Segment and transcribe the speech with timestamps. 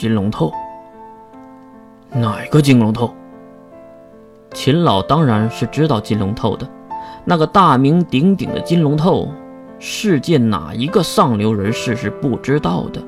[0.00, 0.52] 金龙头。
[2.12, 3.12] 哪个金龙头？
[4.52, 6.64] 秦老当然是知道金龙头的，
[7.24, 9.28] 那个大名鼎鼎的金龙头，
[9.80, 13.02] 世界哪一个上流人士是不知道的？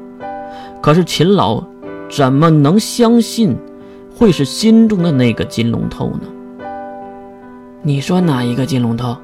[0.82, 1.62] 可是秦老
[2.10, 3.56] 怎么能相信
[4.18, 6.22] 会是心中的那个金龙头呢？
[7.82, 9.16] 你说哪一个金龙头？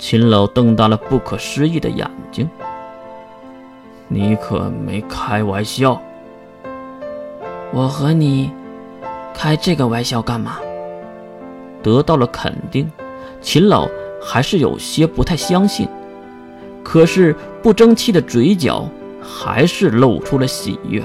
[0.00, 2.50] 秦老瞪大了不可思议的眼睛。
[4.08, 6.02] 你可没开玩笑？
[7.72, 8.50] 我和你
[9.34, 10.58] 开这个玩笑干嘛？
[11.82, 12.90] 得到了肯定，
[13.40, 13.88] 秦老
[14.20, 15.88] 还是有些不太相信，
[16.82, 18.86] 可是不争气的嘴角
[19.22, 21.02] 还是露出了喜悦。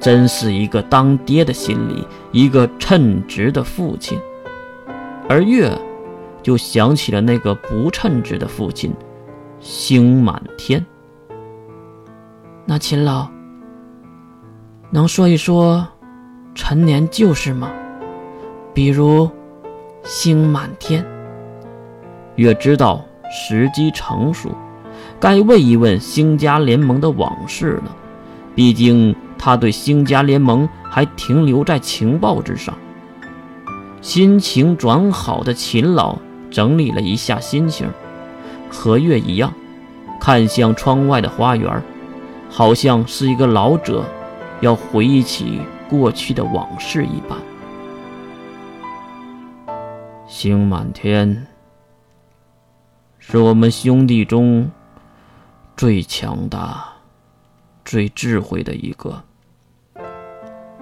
[0.00, 4.18] 真是一个当爹的心里，一个称职的父亲。
[5.28, 5.70] 而月
[6.42, 8.92] 就想起了那个不称职的父亲，
[9.60, 10.84] 星满天。
[12.64, 13.28] 那秦老
[14.94, 15.88] 能说一说
[16.54, 17.70] 陈年旧事吗？
[18.74, 19.30] 比如
[20.04, 21.02] 星满天。
[22.36, 24.50] 月知道时机成熟，
[25.18, 27.96] 该问一问星家联盟的往事了。
[28.54, 32.76] 毕竟他对星家联盟还停留在情报之上。
[34.02, 36.18] 心情转好的秦老
[36.50, 37.88] 整理了一下心情，
[38.70, 39.54] 和月一样，
[40.20, 41.82] 看向窗外的花园。
[42.50, 44.04] 好像是一个老者，
[44.62, 45.60] 要回忆起
[45.90, 47.36] 过去的往事一般。
[50.28, 51.48] 星满天
[53.18, 54.70] 是我们兄弟中
[55.76, 56.84] 最强大、
[57.84, 59.20] 最智慧的一个，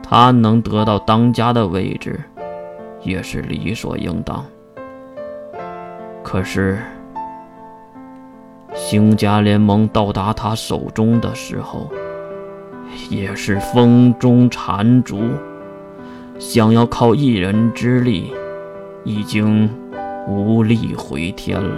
[0.02, 2.20] 他能得到当家的位置，
[3.02, 4.44] 也是理所应当。
[6.22, 6.78] 可是。
[8.72, 11.90] 星家联盟到达他手中的时候，
[13.08, 15.20] 也是风中残烛，
[16.38, 18.32] 想要靠一人之力，
[19.04, 19.68] 已经
[20.28, 21.76] 无力回天了。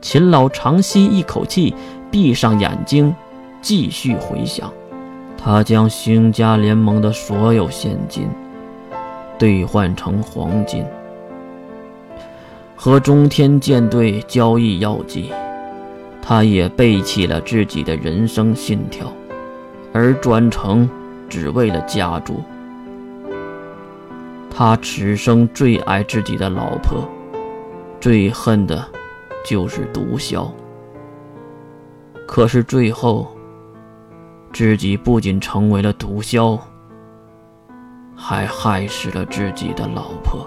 [0.00, 1.74] 秦老长吸一口气，
[2.10, 3.14] 闭上眼睛，
[3.60, 4.72] 继续回想。
[5.36, 8.28] 他将星家联盟的所有现金
[9.38, 10.84] 兑换成黄金。
[12.74, 15.32] 和中天舰队交易药剂，
[16.28, 19.06] 他也背弃了自己的人生信条，
[19.92, 20.90] 而专程
[21.28, 22.42] 只为了家族。
[24.50, 27.08] 他此生最爱自己的老婆，
[28.00, 28.84] 最恨的，
[29.44, 30.50] 就是毒枭。
[32.26, 33.28] 可是最后，
[34.52, 36.58] 自己不仅成为了毒枭，
[38.16, 40.44] 还害死了自己的老婆。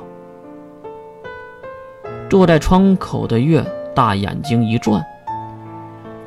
[2.29, 5.01] 坐在窗口的月大眼睛一转，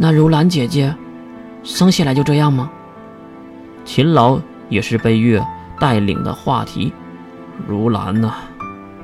[0.02, 0.92] 那如兰姐姐
[1.62, 2.68] 生下来就这样吗？
[3.84, 4.36] 勤劳
[4.68, 5.40] 也是被月
[5.78, 6.92] 带领的话题。
[7.68, 8.34] 如兰呐，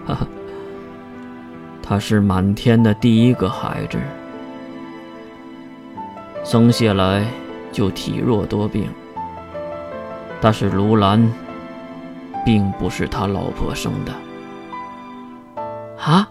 [0.04, 0.26] 哈哈，
[1.80, 3.96] 她是满天的第一个孩子，
[6.42, 7.24] 生下来
[7.70, 8.88] 就体弱多病。
[10.40, 11.32] 但是如兰
[12.44, 14.12] 并不是他老婆生的。
[16.04, 16.28] 啊？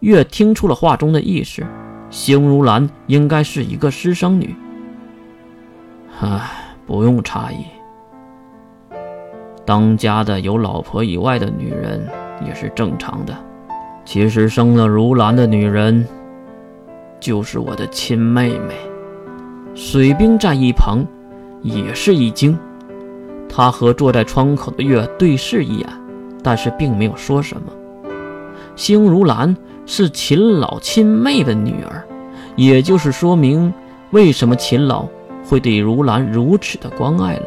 [0.00, 1.64] 月听出了话中的意思，
[2.10, 4.54] 星如兰应该是一个私生女。
[6.20, 7.64] 唉，不用诧异，
[9.64, 12.04] 当家的有老婆以外的女人
[12.44, 13.34] 也是正常的。
[14.04, 16.04] 其实生了如兰的女人，
[17.20, 18.74] 就是我的亲妹妹。
[19.76, 21.06] 水兵在一旁
[21.62, 22.58] 也是一惊，
[23.48, 25.88] 他和坐在窗口的月对视一眼，
[26.42, 27.72] 但是并没有说什么。
[28.74, 29.56] 星如兰。
[29.92, 32.06] 是秦老亲妹的女儿，
[32.54, 33.74] 也就是说明
[34.10, 35.04] 为什么秦老
[35.44, 37.46] 会对如兰如此的关爱了。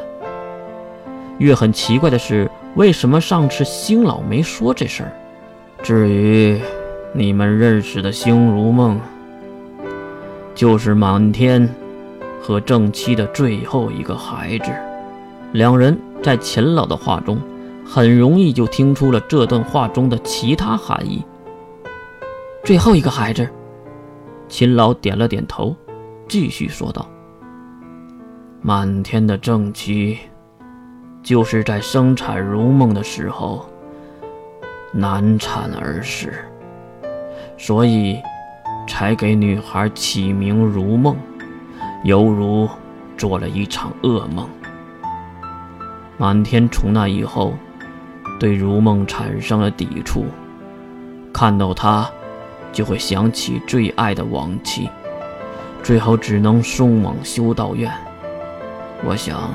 [1.38, 5.14] 月很奇怪的是，为什么上次星老没说这事儿？
[5.81, 6.59] 至于
[7.14, 9.00] 你们认识的星如梦，
[10.54, 11.74] 就是满天
[12.42, 14.69] 和正妻的最后一个孩子。
[15.54, 17.40] 两人在秦老的话中，
[17.86, 21.24] 很容易就听出了这段话中的其他含义。
[22.63, 23.45] 最后一个孩子，
[24.48, 25.75] 秦老点了点头，
[26.30, 27.06] 继续说道
[28.63, 30.18] ：“满天的正妻，
[31.21, 33.65] 就是在生产如梦的时候
[34.94, 36.31] 难产而死，
[37.57, 38.18] 所以
[38.88, 41.18] 才给女孩起名如梦，
[42.06, 42.69] 犹如
[43.18, 44.48] 做了一场噩梦。
[46.18, 47.54] 满天从那以后
[48.39, 50.27] 对如梦产生了抵触，
[51.33, 52.09] 看到她。”
[52.74, 54.90] 就会想起最爱的亡妻，
[55.81, 57.90] 最后只能送往修道院。
[59.06, 59.50] 我想，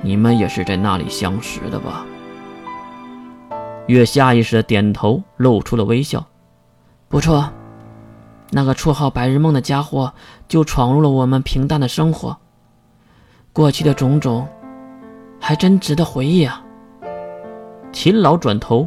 [0.00, 2.06] 你们也是在那里相识的吧？
[3.88, 6.24] 月下意识的点头，露出了微笑。
[7.08, 7.50] 不错，
[8.50, 10.12] 那个绰号“白日梦”的家伙
[10.46, 12.36] 就闯入了我们平淡的生活。
[13.52, 14.46] 过去的种种，
[15.40, 16.62] 还真值得回忆啊。
[17.90, 18.86] 秦老转头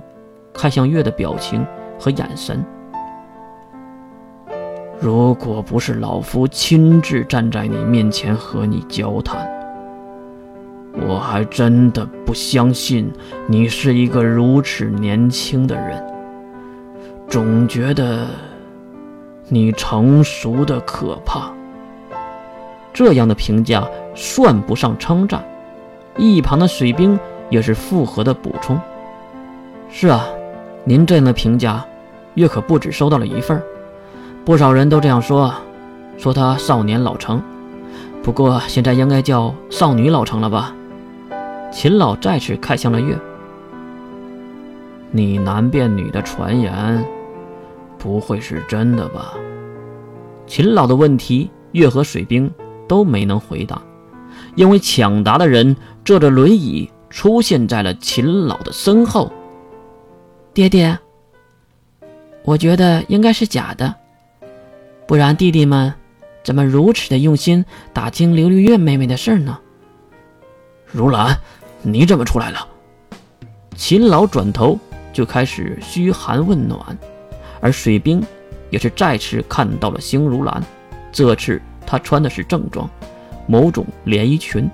[0.54, 1.66] 看向月的表情
[2.00, 2.64] 和眼神。
[5.02, 9.50] 如果不是老夫亲自站在你面前和你交谈，
[11.08, 13.12] 我还真的不相信
[13.48, 16.06] 你是一个如此年轻的人。
[17.28, 18.28] 总觉得
[19.48, 21.52] 你成熟的可怕。
[22.94, 23.84] 这样的评价
[24.14, 25.44] 算不上称赞。
[26.16, 27.20] 一旁的水兵
[27.50, 28.80] 也是附和的补充
[29.90, 30.28] ：“是啊，
[30.84, 31.84] 您这样的评价，
[32.36, 33.60] 月可不止收到了一份。”
[34.44, 35.54] 不少人都这样说，
[36.18, 37.42] 说他少年老成，
[38.24, 40.74] 不过现在应该叫少女老成了吧？
[41.72, 43.16] 秦老再次看向了月，
[45.12, 47.06] 你男变女的传言，
[48.00, 49.34] 不会是真的吧？
[50.48, 52.52] 秦老的问题，月和水兵
[52.88, 53.80] 都没能回答，
[54.56, 59.32] 因为抢答的人坐着轮椅出现在了秦老的身后。
[60.52, 60.98] 爹爹，
[62.44, 63.96] 我觉得应该是假的。
[65.12, 65.94] 不然弟弟们
[66.42, 69.60] 怎么如此的用心打听琉璃月妹妹的事呢？
[70.90, 71.38] 如兰，
[71.82, 72.66] 你怎么出来了？
[73.76, 74.80] 秦老转头
[75.12, 76.98] 就开始嘘寒问暖，
[77.60, 78.24] 而水兵
[78.70, 80.64] 也是再次看到了星如兰。
[81.12, 82.90] 这次她穿的是正装，
[83.48, 84.72] 某种连衣裙，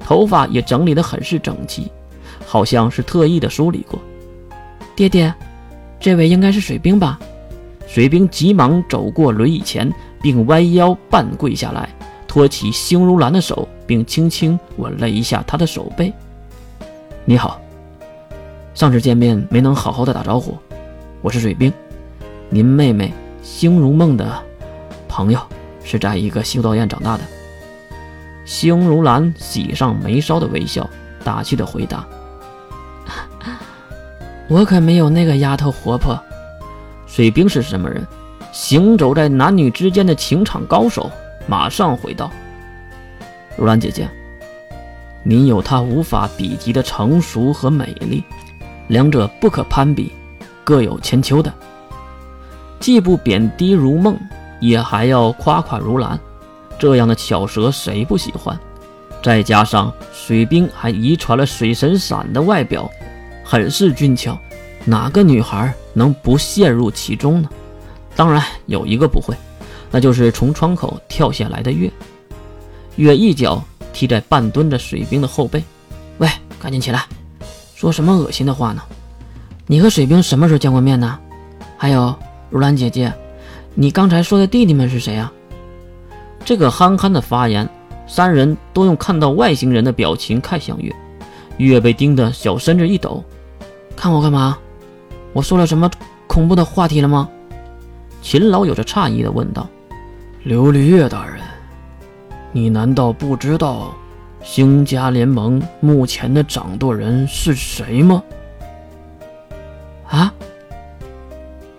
[0.00, 1.88] 头发也整理得很是整齐，
[2.44, 4.00] 好像是特意的梳理过。
[4.96, 5.32] 爹爹，
[6.00, 7.20] 这位应该是水兵吧？
[7.92, 9.92] 水兵急忙走过轮椅前，
[10.22, 11.88] 并弯腰半跪下来，
[12.28, 16.12] 托起星如兰的手，并轻轻吻了一下她的手背。
[17.24, 17.60] 你好，
[18.74, 20.56] 上次见面没能好好的打招呼，
[21.20, 21.72] 我是水兵，
[22.48, 24.40] 您妹妹星如梦的
[25.08, 25.40] 朋友，
[25.82, 27.24] 是在一个修道院长大的。
[28.44, 30.88] 星如兰喜上眉梢的微笑，
[31.24, 32.06] 打趣的回答
[34.46, 36.16] ：“我可没有那个丫头活泼。”
[37.10, 38.06] 水兵是什么人？
[38.52, 41.10] 行走在男女之间的情场高手。
[41.48, 42.30] 马上回道
[43.58, 44.08] ：“如兰姐姐，
[45.24, 48.22] 你有她无法比及的成熟和美丽，
[48.86, 50.12] 两者不可攀比，
[50.62, 51.52] 各有千秋的。
[52.78, 54.16] 既不贬低如梦，
[54.60, 56.16] 也还要夸夸如兰，
[56.78, 58.56] 这样的巧舌谁不喜欢？
[59.20, 62.88] 再加上水兵还遗传了水神伞的外表，
[63.44, 64.38] 很是俊俏。”
[64.84, 67.48] 哪个女孩能不陷入其中呢？
[68.16, 69.34] 当然有一个不会，
[69.90, 71.90] 那就是从窗口跳下来的月。
[72.96, 73.62] 月一脚
[73.92, 75.62] 踢在半蹲着水兵的后背，
[76.18, 76.28] 喂，
[76.58, 77.04] 赶紧起来！
[77.74, 78.82] 说什么恶心的话呢？
[79.66, 81.18] 你和水兵什么时候见过面呢？
[81.76, 82.14] 还有
[82.50, 83.12] 如兰姐姐，
[83.74, 85.32] 你刚才说的弟弟们是谁啊？
[86.44, 87.68] 这个憨憨的发言，
[88.06, 90.94] 三人都用看到外星人的表情看向月。
[91.58, 93.22] 月被盯得小身子一抖，
[93.94, 94.58] 看我干嘛？
[95.32, 95.90] 我说了什么
[96.26, 97.28] 恐怖的话题了吗？
[98.22, 99.68] 秦老有着诧异的问道
[100.44, 101.40] ：“琉璃月大人，
[102.52, 103.94] 你难道不知道
[104.42, 108.22] 星家联盟目前的掌舵人是谁吗？”
[110.08, 110.32] 啊，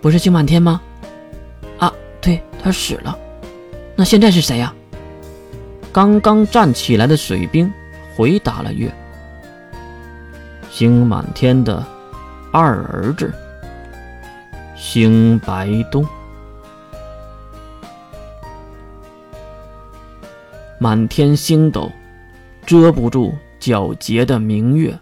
[0.00, 0.80] 不是星满天吗？
[1.78, 3.16] 啊，对，他死了。
[3.94, 4.74] 那现在是谁呀？
[5.92, 7.70] 刚刚站起来的水兵
[8.16, 8.90] 回答了月
[10.72, 11.84] ：“星满天的
[12.52, 13.32] 二儿子。”
[14.76, 16.06] 星白东，
[20.78, 21.90] 满天星斗
[22.66, 24.98] 遮不住皎洁的明月。